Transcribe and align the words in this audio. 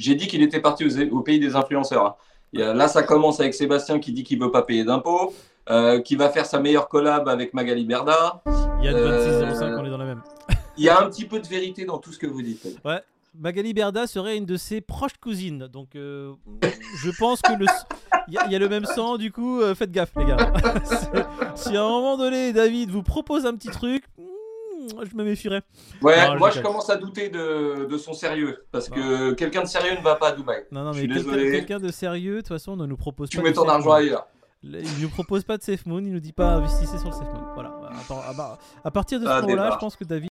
J'ai 0.00 0.14
dit 0.14 0.26
qu'il 0.26 0.42
était 0.42 0.60
parti 0.60 0.84
au 1.10 1.20
pays 1.20 1.38
des 1.38 1.56
influenceurs. 1.56 2.06
Hein. 2.06 2.14
Là, 2.52 2.88
ça 2.88 3.02
commence 3.02 3.38
avec 3.38 3.54
Sébastien 3.54 3.98
qui 3.98 4.12
dit 4.12 4.24
qu'il 4.24 4.40
veut 4.40 4.50
pas 4.50 4.62
payer 4.62 4.82
d'impôts, 4.82 5.34
euh, 5.68 6.00
qui 6.00 6.16
va 6.16 6.30
faire 6.30 6.46
sa 6.46 6.58
meilleure 6.58 6.88
collab 6.88 7.28
avec 7.28 7.52
Magali 7.52 7.84
Berda. 7.84 8.42
Il 8.78 8.86
y 8.86 8.88
a 8.88 8.92
2605, 8.92 9.78
on 9.78 9.84
est 9.84 9.90
dans 9.90 9.98
la 9.98 10.06
même. 10.06 10.22
Il 10.78 10.84
y 10.84 10.88
a 10.88 10.98
un 10.98 11.10
petit 11.10 11.26
peu 11.26 11.38
de 11.38 11.46
vérité 11.46 11.84
dans 11.84 11.98
tout 11.98 12.12
ce 12.12 12.18
que 12.18 12.26
vous 12.26 12.40
dites. 12.40 12.66
Ouais, 12.82 13.02
Magali 13.38 13.74
Berda 13.74 14.06
serait 14.06 14.38
une 14.38 14.46
de 14.46 14.56
ses 14.56 14.80
proches 14.80 15.18
cousines. 15.20 15.68
Donc, 15.70 15.94
euh, 15.94 16.32
je 17.02 17.10
pense 17.18 17.42
que 17.42 17.52
le. 17.52 17.66
Il 18.28 18.34
y, 18.34 18.54
a 18.54 18.58
le 18.58 18.68
même 18.68 18.84
sang, 18.84 19.18
du 19.18 19.32
coup, 19.32 19.60
euh, 19.60 19.74
faites 19.74 19.90
gaffe, 19.90 20.12
les 20.16 20.24
gars. 20.24 20.52
si 21.56 21.76
à 21.76 21.82
un 21.82 21.88
moment 21.88 22.16
donné, 22.16 22.52
David 22.52 22.90
vous 22.90 23.02
propose 23.02 23.44
un 23.44 23.54
petit 23.54 23.70
truc, 23.70 24.04
je 24.88 25.16
me 25.16 25.24
méfierais. 25.24 25.62
Ouais, 26.02 26.36
moi 26.36 26.50
je 26.50 26.60
commence 26.60 26.90
à 26.90 26.96
douter 26.96 27.28
de, 27.28 27.96
son 27.98 28.12
sérieux. 28.12 28.64
Parce 28.72 28.88
que 28.88 29.32
quelqu'un 29.32 29.62
de 29.62 29.68
sérieux 29.68 29.96
ne 29.96 30.02
va 30.02 30.16
pas 30.16 30.28
à 30.28 30.32
Dubaï. 30.32 30.64
Non, 30.70 30.84
non, 30.84 30.92
mais 30.92 31.06
quelqu'un 31.06 31.78
de 31.78 31.90
sérieux, 31.90 32.36
de 32.36 32.40
toute 32.40 32.48
façon, 32.48 32.76
ne 32.76 32.86
nous 32.86 32.96
propose 32.96 33.28
tu 33.28 33.36
pas. 33.36 33.42
Tu 33.42 33.48
mets 33.48 33.54
ton 33.54 33.68
argent 33.68 33.92
ailleurs. 33.92 34.26
Il 34.62 34.72
ne 34.72 35.02
nous 35.02 35.08
propose 35.08 35.42
pas 35.44 35.56
de 35.56 35.62
Safe 35.62 35.86
Moon, 35.86 36.00
il 36.00 36.12
nous 36.12 36.20
dit 36.20 36.32
pas 36.32 36.54
investissez 36.54 36.98
sur 36.98 37.08
le 37.08 37.14
Safe 37.14 37.32
Moon. 37.32 37.46
Voilà. 37.54 37.72
À, 38.84 38.90
partir 38.90 39.18
de 39.18 39.24
ce 39.24 39.30
ah, 39.30 39.40
moment-là, 39.42 39.70
je 39.72 39.78
pense 39.78 39.96
que 39.96 40.04
David. 40.04 40.29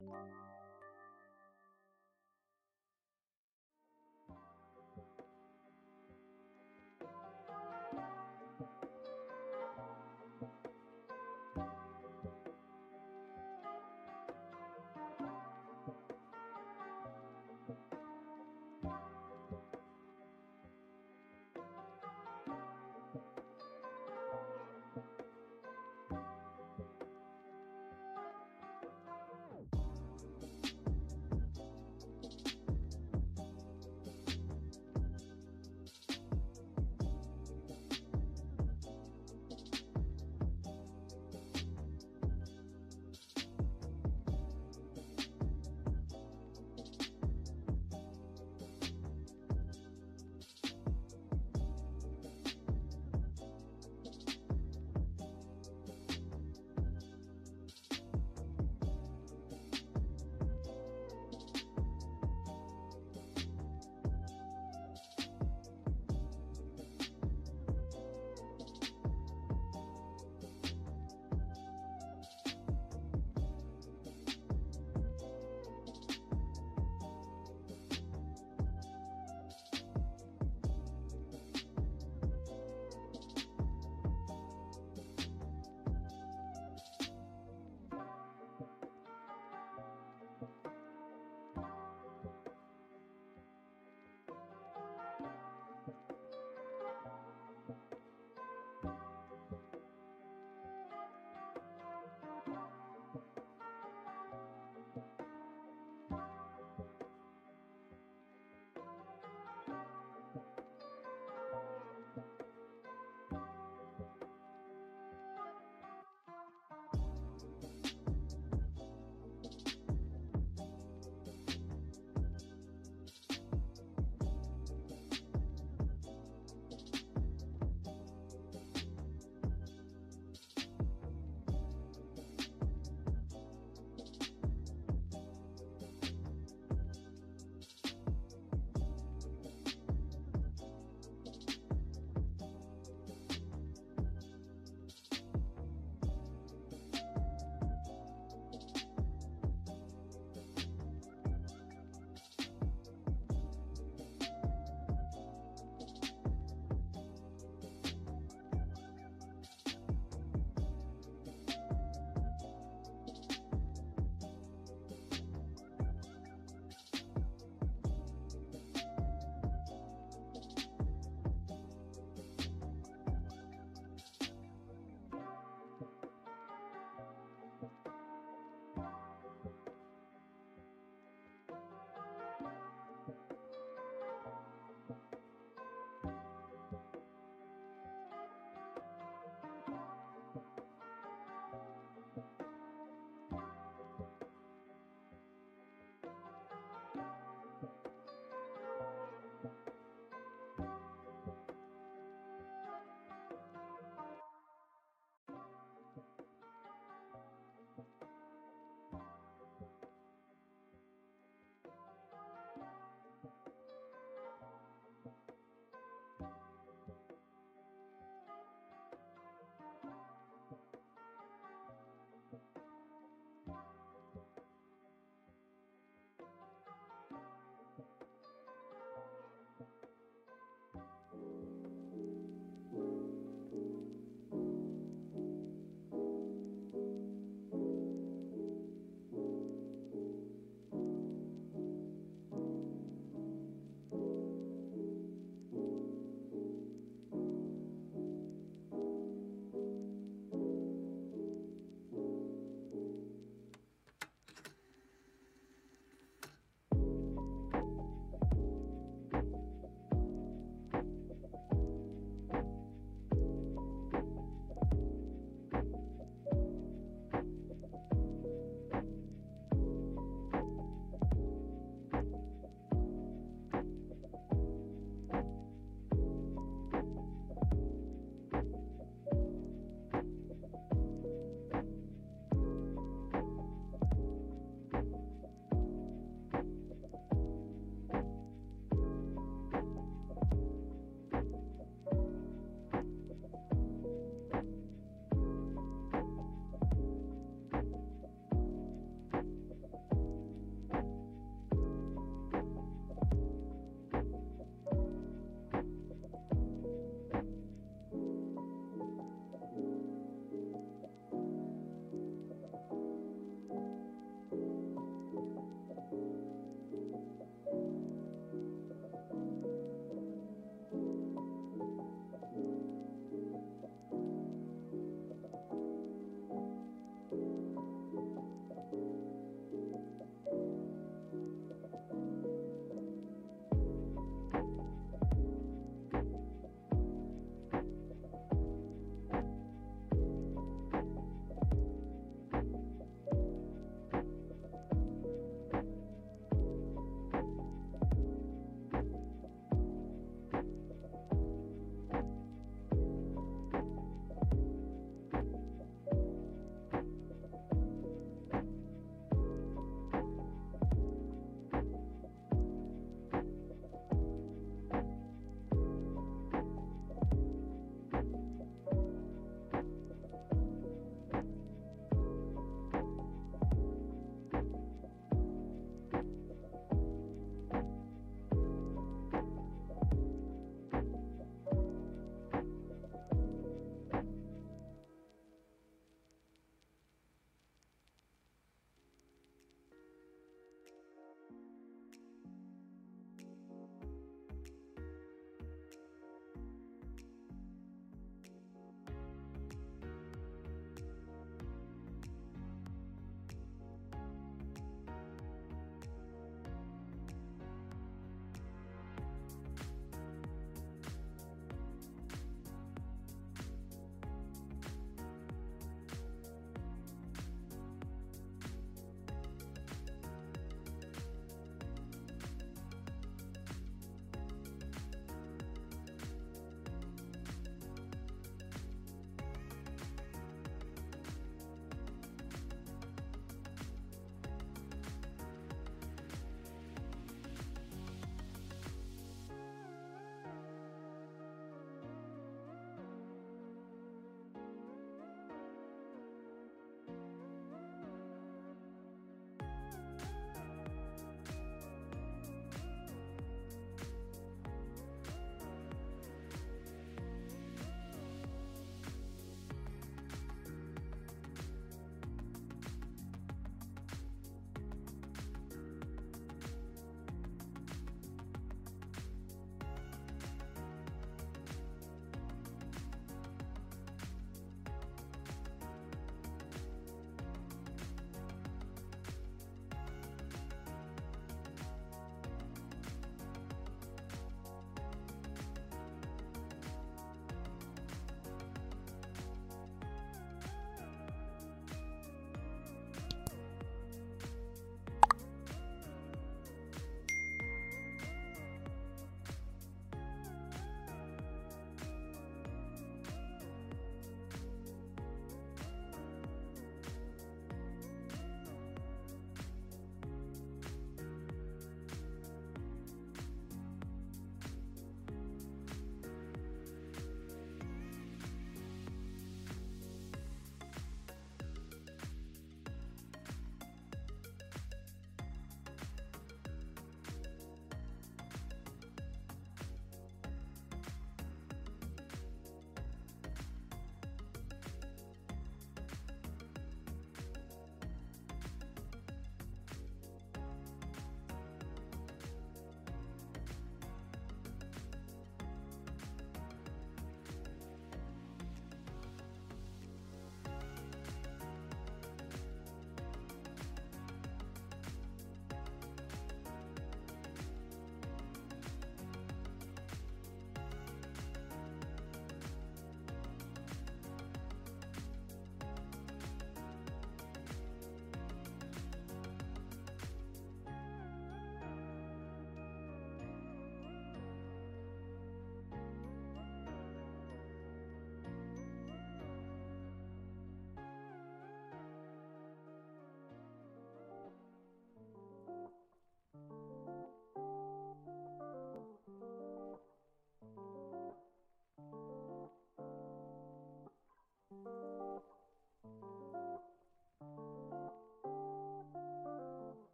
you. 0.00 0.61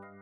Thank 0.00 0.14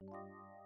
you. 0.00 0.61